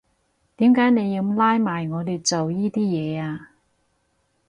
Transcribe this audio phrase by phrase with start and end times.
[0.57, 3.49] 點解你要拉埋我哋做依啲嘢呀？